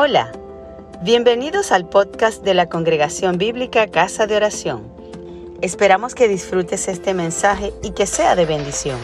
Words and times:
Hola, 0.00 0.30
bienvenidos 1.02 1.72
al 1.72 1.88
podcast 1.88 2.44
de 2.44 2.54
la 2.54 2.68
Congregación 2.68 3.36
Bíblica 3.36 3.88
Casa 3.88 4.28
de 4.28 4.36
Oración. 4.36 4.92
Esperamos 5.60 6.14
que 6.14 6.28
disfrutes 6.28 6.86
este 6.86 7.14
mensaje 7.14 7.72
y 7.82 7.90
que 7.94 8.06
sea 8.06 8.36
de 8.36 8.46
bendición. 8.46 8.96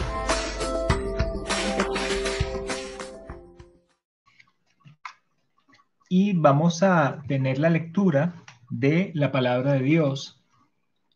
Y 6.07 6.31
vamos 6.31 6.81
a 6.81 7.21
tener 7.27 7.59
la 7.59 7.69
lectura 7.69 8.45
de 8.69 9.11
la 9.15 9.33
palabra 9.33 9.73
de 9.73 9.81
Dios 9.81 10.41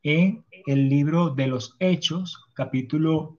en 0.03 0.43
el 0.67 0.89
libro 0.89 1.29
de 1.29 1.47
los 1.47 1.77
Hechos, 1.79 2.49
capítulo 2.53 3.37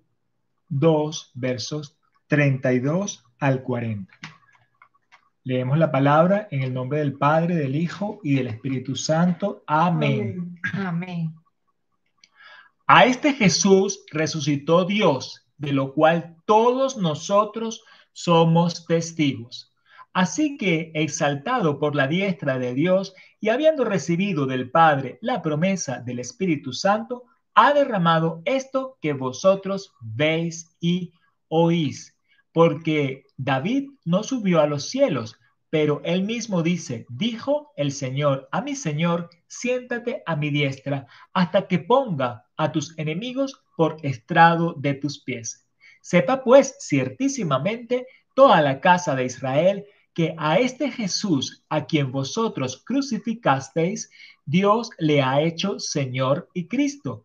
2, 0.70 1.32
versos 1.34 1.98
32 2.28 3.26
al 3.40 3.62
40. 3.62 4.29
Leemos 5.42 5.78
la 5.78 5.90
palabra 5.90 6.48
en 6.50 6.62
el 6.62 6.74
nombre 6.74 6.98
del 6.98 7.14
Padre, 7.14 7.54
del 7.54 7.74
Hijo 7.74 8.20
y 8.22 8.34
del 8.34 8.48
Espíritu 8.48 8.94
Santo. 8.94 9.62
Amén. 9.66 10.60
Amén. 10.74 11.34
A 12.86 13.06
este 13.06 13.32
Jesús 13.32 14.04
resucitó 14.10 14.84
Dios, 14.84 15.46
de 15.56 15.72
lo 15.72 15.94
cual 15.94 16.36
todos 16.44 16.98
nosotros 16.98 17.82
somos 18.12 18.84
testigos. 18.86 19.72
Así 20.12 20.58
que, 20.58 20.90
exaltado 20.94 21.78
por 21.78 21.94
la 21.94 22.06
diestra 22.06 22.58
de 22.58 22.74
Dios 22.74 23.14
y 23.40 23.48
habiendo 23.48 23.84
recibido 23.84 24.44
del 24.44 24.70
Padre 24.70 25.18
la 25.22 25.40
promesa 25.40 26.00
del 26.00 26.18
Espíritu 26.18 26.72
Santo, 26.72 27.24
ha 27.54 27.72
derramado 27.72 28.42
esto 28.44 28.98
que 29.00 29.14
vosotros 29.14 29.94
veis 30.00 30.76
y 30.80 31.12
oís 31.48 32.19
porque 32.52 33.24
David 33.36 33.90
no 34.04 34.22
subió 34.22 34.60
a 34.60 34.66
los 34.66 34.88
cielos, 34.88 35.36
pero 35.70 36.00
él 36.04 36.24
mismo 36.24 36.62
dice, 36.62 37.06
dijo 37.08 37.72
el 37.76 37.92
Señor 37.92 38.48
a 38.50 38.60
mi 38.60 38.74
Señor, 38.74 39.30
siéntate 39.46 40.22
a 40.26 40.34
mi 40.34 40.50
diestra 40.50 41.06
hasta 41.32 41.68
que 41.68 41.78
ponga 41.78 42.46
a 42.56 42.72
tus 42.72 42.98
enemigos 42.98 43.62
por 43.76 43.96
estrado 44.02 44.74
de 44.76 44.94
tus 44.94 45.22
pies. 45.22 45.66
Sepa 46.00 46.42
pues 46.42 46.76
ciertísimamente 46.80 48.06
toda 48.34 48.60
la 48.62 48.80
casa 48.80 49.14
de 49.14 49.26
Israel 49.26 49.84
que 50.12 50.34
a 50.38 50.58
este 50.58 50.90
Jesús 50.90 51.64
a 51.68 51.86
quien 51.86 52.10
vosotros 52.10 52.82
crucificasteis, 52.84 54.10
Dios 54.44 54.90
le 54.98 55.22
ha 55.22 55.40
hecho 55.40 55.78
Señor 55.78 56.48
y 56.52 56.66
Cristo. 56.66 57.24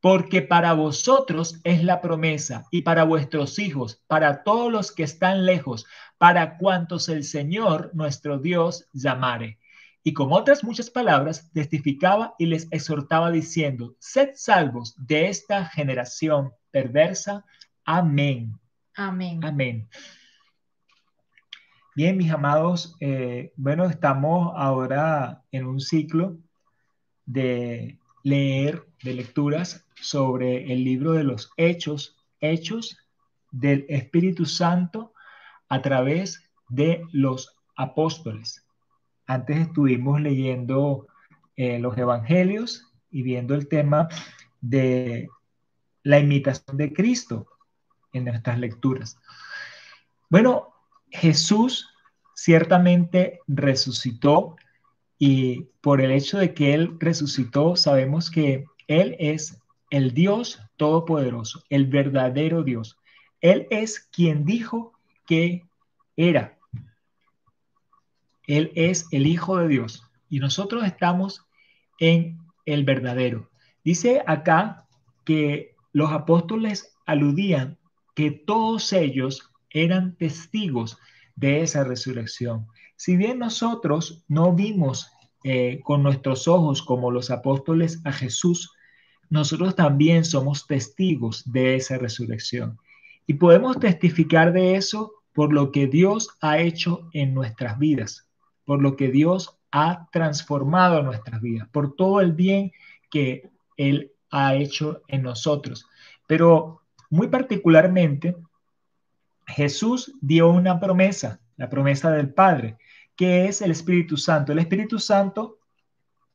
porque 0.00 0.42
para 0.42 0.72
vosotros 0.74 1.60
es 1.64 1.82
la 1.82 2.00
promesa 2.00 2.66
y 2.70 2.82
para 2.82 3.04
vuestros 3.04 3.58
hijos, 3.58 4.02
para 4.06 4.44
todos 4.44 4.70
los 4.70 4.92
que 4.92 5.02
están 5.02 5.44
lejos, 5.44 5.86
para 6.18 6.56
cuantos 6.56 7.08
el 7.08 7.24
Señor 7.24 7.90
nuestro 7.94 8.38
Dios 8.38 8.88
llamare. 8.92 9.58
Y 10.04 10.12
con 10.12 10.32
otras 10.32 10.62
muchas 10.62 10.90
palabras 10.90 11.50
testificaba 11.52 12.34
y 12.38 12.46
les 12.46 12.68
exhortaba 12.70 13.30
diciendo, 13.30 13.96
sed 13.98 14.30
salvos 14.34 14.94
de 14.96 15.28
esta 15.28 15.66
generación 15.66 16.52
perversa. 16.70 17.44
Amén. 17.84 18.58
Amén. 18.94 19.44
Amén. 19.44 19.88
Bien, 21.96 22.16
mis 22.16 22.30
amados, 22.30 22.96
eh, 23.00 23.52
bueno, 23.56 23.86
estamos 23.86 24.52
ahora 24.56 25.42
en 25.50 25.66
un 25.66 25.80
ciclo 25.80 26.38
de 27.26 27.98
leer, 28.28 28.86
de 29.02 29.14
lecturas 29.14 29.86
sobre 29.94 30.72
el 30.72 30.84
libro 30.84 31.12
de 31.12 31.24
los 31.24 31.50
hechos, 31.56 32.16
hechos 32.40 32.98
del 33.50 33.86
Espíritu 33.88 34.44
Santo 34.44 35.12
a 35.68 35.80
través 35.82 36.42
de 36.68 37.02
los 37.12 37.56
apóstoles. 37.76 38.66
Antes 39.26 39.58
estuvimos 39.58 40.20
leyendo 40.20 41.06
eh, 41.56 41.78
los 41.78 41.96
evangelios 41.96 42.92
y 43.10 43.22
viendo 43.22 43.54
el 43.54 43.68
tema 43.68 44.08
de 44.60 45.28
la 46.02 46.18
imitación 46.18 46.76
de 46.76 46.92
Cristo 46.92 47.46
en 48.12 48.24
nuestras 48.24 48.58
lecturas. 48.58 49.18
Bueno, 50.28 50.74
Jesús 51.10 51.88
ciertamente 52.34 53.40
resucitó 53.46 54.56
y 55.18 55.64
por 55.80 56.00
el 56.00 56.12
hecho 56.12 56.38
de 56.38 56.54
que 56.54 56.74
Él 56.74 56.96
resucitó, 57.00 57.76
sabemos 57.76 58.30
que 58.30 58.64
Él 58.86 59.16
es 59.18 59.60
el 59.90 60.14
Dios 60.14 60.60
Todopoderoso, 60.76 61.64
el 61.70 61.86
verdadero 61.86 62.62
Dios. 62.62 62.98
Él 63.40 63.66
es 63.70 64.00
quien 64.00 64.44
dijo 64.44 64.92
que 65.26 65.66
era. 66.16 66.58
Él 68.46 68.72
es 68.74 69.06
el 69.10 69.26
Hijo 69.26 69.58
de 69.58 69.68
Dios 69.68 70.08
y 70.28 70.38
nosotros 70.38 70.84
estamos 70.84 71.44
en 71.98 72.38
el 72.64 72.84
verdadero. 72.84 73.50
Dice 73.84 74.22
acá 74.26 74.86
que 75.24 75.74
los 75.92 76.12
apóstoles 76.12 76.96
aludían 77.06 77.78
que 78.14 78.30
todos 78.30 78.92
ellos 78.92 79.50
eran 79.70 80.16
testigos 80.16 80.98
de 81.34 81.62
esa 81.62 81.84
resurrección. 81.84 82.66
Si 82.98 83.16
bien 83.16 83.38
nosotros 83.38 84.24
no 84.26 84.52
vimos 84.52 85.12
eh, 85.44 85.78
con 85.84 86.02
nuestros 86.02 86.48
ojos 86.48 86.82
como 86.82 87.12
los 87.12 87.30
apóstoles 87.30 88.00
a 88.04 88.10
Jesús, 88.10 88.72
nosotros 89.30 89.76
también 89.76 90.24
somos 90.24 90.66
testigos 90.66 91.44
de 91.50 91.76
esa 91.76 91.96
resurrección. 91.96 92.76
Y 93.24 93.34
podemos 93.34 93.78
testificar 93.78 94.52
de 94.52 94.74
eso 94.74 95.12
por 95.32 95.52
lo 95.52 95.70
que 95.70 95.86
Dios 95.86 96.30
ha 96.40 96.58
hecho 96.58 97.08
en 97.12 97.34
nuestras 97.34 97.78
vidas, 97.78 98.28
por 98.64 98.82
lo 98.82 98.96
que 98.96 99.12
Dios 99.12 99.56
ha 99.70 100.08
transformado 100.10 101.00
nuestras 101.04 101.40
vidas, 101.40 101.68
por 101.68 101.94
todo 101.94 102.20
el 102.20 102.32
bien 102.32 102.72
que 103.12 103.48
Él 103.76 104.10
ha 104.32 104.56
hecho 104.56 105.02
en 105.06 105.22
nosotros. 105.22 105.86
Pero 106.26 106.82
muy 107.10 107.28
particularmente, 107.28 108.34
Jesús 109.46 110.14
dio 110.20 110.48
una 110.50 110.80
promesa, 110.80 111.38
la 111.56 111.70
promesa 111.70 112.10
del 112.10 112.34
Padre, 112.34 112.76
que 113.18 113.46
es 113.46 113.60
el 113.62 113.72
Espíritu 113.72 114.16
Santo. 114.16 114.52
El 114.52 114.60
Espíritu 114.60 115.00
Santo 115.00 115.58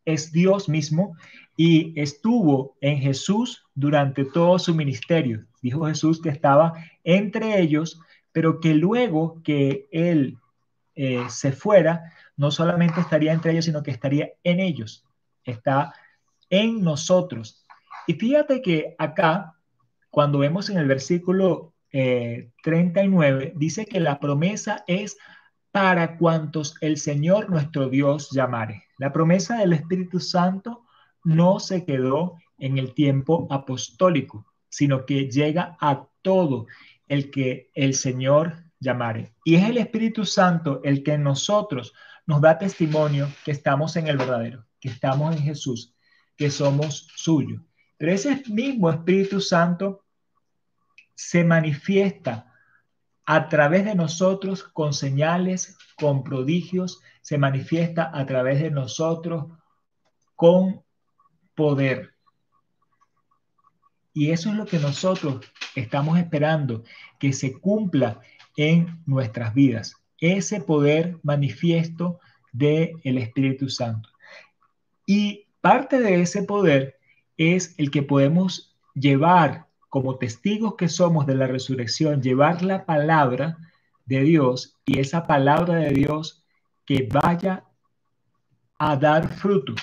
es 0.03 0.33
Dios 0.33 0.67
mismo 0.67 1.15
y 1.55 1.97
estuvo 1.99 2.75
en 2.81 2.97
Jesús 2.97 3.63
durante 3.73 4.25
todo 4.25 4.59
su 4.59 4.75
ministerio. 4.75 5.45
Dijo 5.61 5.85
Jesús 5.85 6.21
que 6.21 6.27
estaba 6.27 6.73
entre 7.05 7.61
ellos, 7.61 8.01
pero 8.33 8.59
que 8.59 8.73
luego 8.73 9.41
que 9.43 9.87
Él 9.91 10.37
eh, 10.95 11.23
se 11.29 11.53
fuera, 11.53 12.11
no 12.35 12.51
solamente 12.51 12.99
estaría 12.99 13.31
entre 13.31 13.53
ellos, 13.53 13.63
sino 13.63 13.81
que 13.81 13.91
estaría 13.91 14.33
en 14.43 14.59
ellos. 14.59 15.05
Está 15.45 15.93
en 16.49 16.83
nosotros. 16.83 17.65
Y 18.07 18.15
fíjate 18.15 18.61
que 18.61 18.93
acá, 18.97 19.55
cuando 20.09 20.39
vemos 20.39 20.69
en 20.69 20.77
el 20.77 20.87
versículo 20.87 21.73
39, 21.91 23.43
eh, 23.45 23.53
dice 23.55 23.85
que 23.85 24.01
la 24.01 24.19
promesa 24.19 24.83
es 24.85 25.15
para 25.73 26.17
cuantos 26.17 26.75
el 26.81 26.97
Señor 26.97 27.49
nuestro 27.49 27.89
Dios 27.89 28.29
llamare. 28.31 28.83
La 28.99 29.11
promesa 29.11 29.57
del 29.57 29.73
Espíritu 29.73 30.19
Santo 30.19 30.85
no 31.23 31.59
se 31.59 31.83
quedó 31.83 32.37
en 32.59 32.77
el 32.77 32.93
tiempo 32.93 33.47
apostólico, 33.49 34.45
sino 34.69 35.07
que 35.07 35.31
llega 35.31 35.75
a 35.81 36.07
todo 36.21 36.67
el 37.07 37.31
que 37.31 37.71
el 37.73 37.95
Señor 37.95 38.65
llamare. 38.79 39.33
Y 39.43 39.55
es 39.55 39.67
el 39.67 39.79
Espíritu 39.79 40.25
Santo 40.25 40.79
el 40.83 41.01
que 41.01 41.13
en 41.13 41.23
nosotros 41.23 41.93
nos 42.27 42.39
da 42.39 42.59
testimonio 42.59 43.27
que 43.43 43.49
estamos 43.49 43.95
en 43.95 44.05
el 44.05 44.17
verdadero, 44.17 44.67
que 44.79 44.89
estamos 44.89 45.35
en 45.35 45.41
Jesús, 45.41 45.95
que 46.37 46.51
somos 46.51 47.07
suyos. 47.15 47.63
Pero 47.97 48.11
ese 48.11 48.43
mismo 48.47 48.91
Espíritu 48.91 49.41
Santo 49.41 50.05
se 51.15 51.43
manifiesta 51.43 52.52
a 53.25 53.47
través 53.49 53.85
de 53.85 53.95
nosotros 53.95 54.63
con 54.63 54.93
señales, 54.93 55.77
con 55.97 56.23
prodigios, 56.23 57.01
se 57.21 57.37
manifiesta 57.37 58.11
a 58.13 58.25
través 58.25 58.61
de 58.61 58.71
nosotros 58.71 59.45
con 60.35 60.83
poder. 61.55 62.13
Y 64.13 64.31
eso 64.31 64.49
es 64.49 64.55
lo 64.55 64.65
que 64.65 64.79
nosotros 64.79 65.45
estamos 65.75 66.19
esperando, 66.19 66.83
que 67.19 67.33
se 67.33 67.59
cumpla 67.59 68.19
en 68.57 69.01
nuestras 69.05 69.53
vidas, 69.53 69.95
ese 70.19 70.61
poder 70.61 71.17
manifiesto 71.23 72.19
del 72.51 72.99
el 73.03 73.17
Espíritu 73.17 73.69
Santo. 73.69 74.09
Y 75.05 75.47
parte 75.61 75.99
de 75.99 76.21
ese 76.21 76.43
poder 76.43 76.99
es 77.37 77.73
el 77.79 77.89
que 77.89 78.03
podemos 78.03 78.75
llevar 78.93 79.67
como 79.93 80.17
testigos 80.17 80.73
que 80.73 80.89
somos 80.89 81.27
de 81.27 81.35
la 81.35 81.45
resurrección, 81.45 82.19
llevar 82.19 82.63
la 82.63 82.83
palabra 82.83 83.59
de 84.05 84.21
Dios 84.21 84.79
y 84.87 84.97
esa 84.97 85.27
palabra 85.27 85.75
de 85.75 85.91
Dios 85.91 86.43
que 86.83 87.07
vaya 87.11 87.65
a 88.79 88.95
dar 88.95 89.27
fruto, 89.35 89.75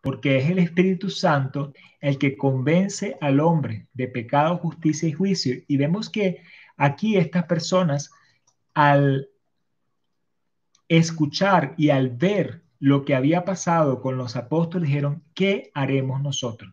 porque 0.00 0.38
es 0.38 0.48
el 0.48 0.58
Espíritu 0.58 1.10
Santo 1.10 1.74
el 2.00 2.16
que 2.16 2.34
convence 2.34 3.18
al 3.20 3.40
hombre 3.40 3.88
de 3.92 4.08
pecado, 4.08 4.56
justicia 4.56 5.06
y 5.06 5.12
juicio. 5.12 5.62
Y 5.68 5.76
vemos 5.76 6.08
que 6.08 6.42
aquí 6.78 7.18
estas 7.18 7.44
personas, 7.44 8.10
al 8.72 9.28
escuchar 10.88 11.74
y 11.76 11.90
al 11.90 12.08
ver 12.08 12.62
lo 12.78 13.04
que 13.04 13.14
había 13.14 13.44
pasado 13.44 14.00
con 14.00 14.16
los 14.16 14.34
apóstoles, 14.34 14.88
dijeron, 14.88 15.22
¿qué 15.34 15.70
haremos 15.74 16.22
nosotros? 16.22 16.72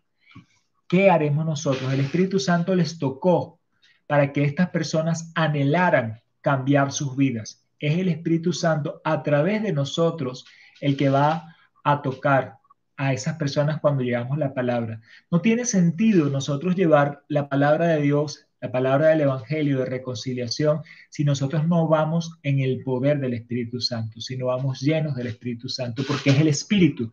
¿Qué 0.90 1.12
haremos 1.12 1.46
nosotros? 1.46 1.94
El 1.94 2.00
Espíritu 2.00 2.40
Santo 2.40 2.74
les 2.74 2.98
tocó 2.98 3.60
para 4.08 4.34
que 4.34 4.44
estas 4.44 4.72
personas 4.72 5.32
anhelaran 5.36 6.20
cambiar 6.42 6.92
sus 6.92 7.16
vidas. 7.16 7.64
Es 7.78 8.00
el 8.00 8.10
Espíritu 8.10 8.54
Santo 8.54 9.00
a 9.04 9.22
través 9.22 9.62
de 9.62 9.72
nosotros 9.72 10.46
el 10.82 10.98
que 10.98 11.10
va 11.10 11.56
a 11.84 12.02
tocar 12.02 12.58
a 12.98 13.14
esas 13.14 13.36
personas 13.36 13.80
cuando 13.80 14.02
llevamos 14.02 14.40
la 14.40 14.56
palabra. 14.56 15.00
No 15.30 15.42
tiene 15.42 15.66
sentido 15.66 16.28
nosotros 16.32 16.76
llevar 16.76 17.24
la 17.28 17.48
palabra 17.50 17.86
de 17.86 18.02
Dios, 18.02 18.48
la 18.60 18.72
palabra 18.72 19.10
del 19.10 19.22
Evangelio 19.22 19.78
de 19.78 19.86
reconciliación, 19.86 20.82
si 21.12 21.24
nosotros 21.24 21.68
no 21.68 21.88
vamos 21.88 22.40
en 22.42 22.62
el 22.62 22.82
poder 22.84 23.20
del 23.20 23.36
Espíritu 23.36 23.80
Santo, 23.80 24.22
si 24.22 24.38
no 24.38 24.48
vamos 24.48 24.82
llenos 24.82 25.16
del 25.16 25.28
Espíritu 25.28 25.70
Santo, 25.70 26.04
porque 26.08 26.32
es 26.32 26.40
el 26.40 26.48
Espíritu 26.48 27.12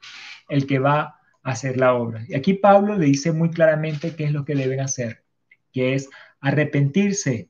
el 0.48 0.66
que 0.66 0.78
va 0.78 1.15
hacer 1.46 1.76
la 1.76 1.94
obra. 1.94 2.24
Y 2.28 2.34
aquí 2.34 2.54
Pablo 2.54 2.98
le 2.98 3.06
dice 3.06 3.30
muy 3.30 3.50
claramente 3.50 4.16
qué 4.16 4.24
es 4.24 4.32
lo 4.32 4.44
que 4.44 4.56
deben 4.56 4.80
hacer, 4.80 5.22
que 5.72 5.94
es 5.94 6.08
arrepentirse 6.40 7.48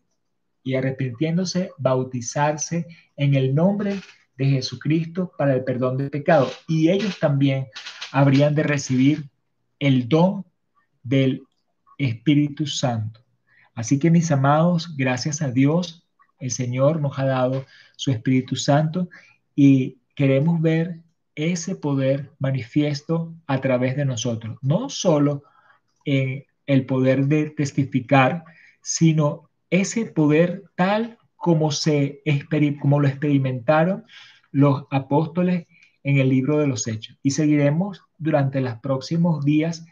y 0.63 0.75
arrepintiéndose, 0.75 1.71
bautizarse 1.79 2.87
en 3.17 3.35
el 3.35 3.55
nombre 3.55 4.01
de 4.37 4.47
Jesucristo 4.47 5.33
para 5.39 5.55
el 5.55 5.65
perdón 5.65 5.97
de 5.97 6.11
pecado. 6.11 6.51
Y 6.69 6.91
ellos 6.91 7.19
también 7.19 7.69
habrían 8.13 8.55
de 8.55 8.65
recibir 8.65 9.31
el 9.79 10.09
don 10.09 10.45
del 11.03 11.43
Espíritu 11.97 12.67
Santo. 12.67 13.25
Así 13.75 13.99
que 13.99 14.11
mis 14.11 14.31
amados, 14.31 14.95
gracias 14.95 15.41
a 15.41 15.51
Dios, 15.51 16.07
el 16.39 16.51
Señor 16.51 17.01
nos 17.01 17.19
ha 17.19 17.25
dado 17.25 17.65
su 17.97 18.11
Espíritu 18.11 18.57
Santo 18.57 19.09
y 19.55 20.01
queremos 20.15 20.61
ver 20.61 21.01
ese 21.37 21.77
poder 21.77 22.33
manifiesto 22.39 23.35
a 23.47 23.61
través 23.61 23.95
de 23.95 24.05
nosotros. 24.05 24.57
No 24.63 24.89
solo 24.89 25.45
en 26.05 26.45
el 26.67 26.87
poder 26.87 27.27
de 27.27 27.51
testificar, 27.51 28.45
sino 28.81 29.51
ese 29.71 30.07
poder 30.07 30.65
tal 30.75 31.19
como, 31.37 31.71
se, 31.71 32.23
como 32.81 32.99
lo 32.99 33.07
experimentaron 33.07 34.05
los 34.51 34.85
apóstoles 34.91 35.67
en 36.03 36.19
el 36.19 36.29
libro 36.29 36.59
de 36.59 36.67
los 36.67 36.87
Hechos. 36.89 37.19
Y 37.23 37.33
seguiremos 37.33 38.03
durante 38.17 38.61
los 38.61 38.77
próximos 38.77 39.45
días 39.45 39.85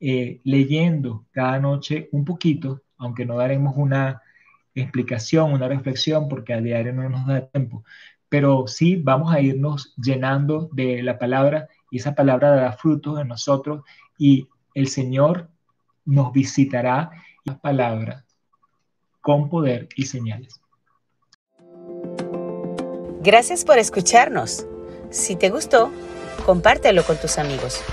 eh, 0.00 0.40
leyendo 0.44 1.26
cada 1.32 1.58
noche 1.58 2.08
un 2.12 2.24
poquito, 2.24 2.82
aunque 2.96 3.24
no 3.24 3.36
daremos 3.36 3.74
una 3.76 4.22
explicación, 4.74 5.52
una 5.52 5.68
reflexión, 5.68 6.28
porque 6.28 6.54
a 6.54 6.60
diario 6.60 6.92
no 6.92 7.08
nos 7.08 7.26
da 7.26 7.46
tiempo, 7.48 7.84
pero 8.32 8.66
sí 8.66 8.96
vamos 8.96 9.30
a 9.30 9.42
irnos 9.42 9.92
llenando 10.02 10.70
de 10.72 11.02
la 11.02 11.18
palabra 11.18 11.68
y 11.90 11.98
esa 11.98 12.14
palabra 12.14 12.48
dará 12.48 12.72
frutos 12.72 13.20
en 13.20 13.28
nosotros 13.28 13.82
y 14.16 14.48
el 14.72 14.88
Señor 14.88 15.50
nos 16.06 16.32
visitará 16.32 17.10
la 17.44 17.58
palabra 17.58 18.24
con 19.20 19.50
poder 19.50 19.86
y 19.96 20.06
señales. 20.06 20.62
Gracias 23.20 23.66
por 23.66 23.76
escucharnos. 23.76 24.66
Si 25.10 25.36
te 25.36 25.50
gustó, 25.50 25.92
compártelo 26.46 27.04
con 27.04 27.18
tus 27.18 27.36
amigos. 27.36 27.84